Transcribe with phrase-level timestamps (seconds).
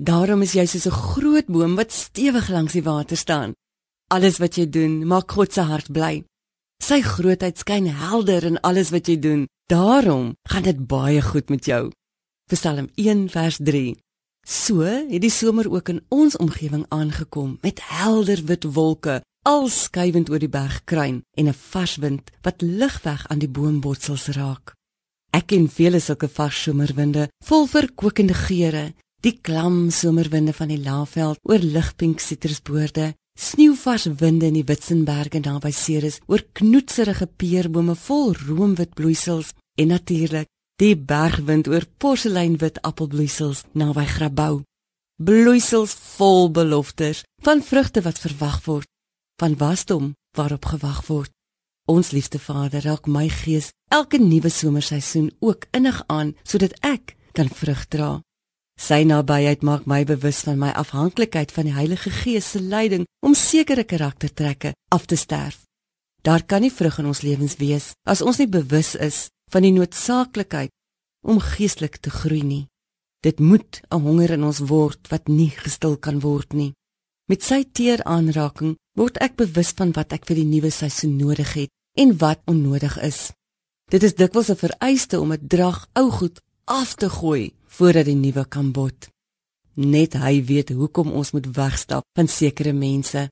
[0.00, 3.52] Daarom is jy soos 'n groot boom wat stewig langs die water staan.
[4.08, 6.24] Alles wat jy doen, maak God se hart bly.
[6.82, 9.46] Sy grootheid skyn helder in alles wat jy doen.
[9.68, 11.90] Daarom gaan dit baie goed met jou.
[12.48, 13.96] Psalm 1 vers 3.
[14.46, 20.30] So het die somer ook in ons omgewing aangekom met helder wit wolke, al skuivend
[20.30, 24.72] oor die bergkruin en 'n vars wind wat ligweg aan die boombotsels raak.
[25.30, 31.40] Ek ken vele sulke vars somerwinde, vol verkwikkende geure, die klam somerwinde van die Laagveld
[31.42, 38.94] oor ligpink sitrusboorde, sneeuvars winde in die Witsenberge naby Ceres oor knoetserige peerbome vol roomwit
[38.96, 40.48] bloeisels en natuurlik
[40.80, 44.62] die bergwind oor porseleinwit appelbloeisels naby Grabouw.
[45.20, 48.88] Bloeisels vol beloftes van vrugte wat verwag word,
[49.40, 51.32] van wasdom waarop gewag word.
[51.88, 57.48] Ons liefste Vader, raak my gees elke nuwe somerseisoen ook innig aan sodat ek kan
[57.48, 58.20] vrug dra.
[58.80, 63.34] Sy nabyheid maak my bewus van my afhanklikheid van die Heilige Gees se leiding om
[63.36, 65.66] sekere karaktertrekke af te sterf.
[66.24, 69.74] Daar kan nie vrug in ons lewens wees as ons nie bewus is van die
[69.76, 70.72] noodsaaklikheid
[71.28, 72.64] om geestelik te groei nie.
[73.20, 76.72] Dit moet 'n honger in ons word wat nie gestil kan word nie.
[77.28, 81.52] Met sy teer aanraking word ek bewus van wat ek vir die nuwe seisoen nodig
[81.52, 83.32] het en wat onnodig is.
[83.90, 88.18] Dit is dikwels 'n vereiste om 'n drag ou goed af te gooi voordat die
[88.18, 89.08] nuwe kan bot.
[89.74, 93.28] Net hy weet hoekom ons moet wegstap van sekere mense,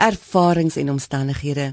[0.00, 1.72] ervarings en omstandighede.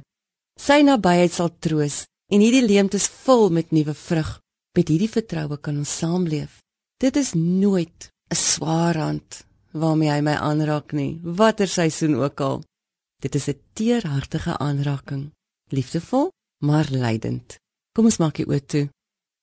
[0.60, 4.38] Sy nabyheid sal troos en hierdie leemtes vul met nuwe vrug.
[4.78, 6.60] Met hierdie vertroue kan ons saamleef.
[7.02, 12.64] Dit is nooit 'n swaar hand waarmee hy my aanraak nie, watter seisoen ook al.
[13.22, 15.32] Dit is 'n teerhartige aanraking,
[15.70, 17.58] liefdevol, maar lydend.
[17.94, 18.90] Kom ons maak dit oop toe.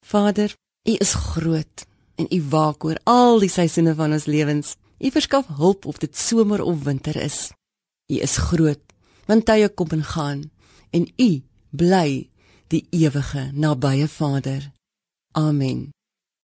[0.06, 1.86] Vader, U is groot
[2.18, 4.74] en U waak oor al die seisoene van ons lewens.
[4.98, 7.50] U verskaf hulp of dit somer of winter is.
[8.10, 8.82] U is groot,
[9.26, 10.40] want tye kom en gaan
[10.90, 11.30] en U
[11.70, 12.30] bly
[12.72, 14.72] die ewige nabye Vader.
[15.36, 15.90] Amen.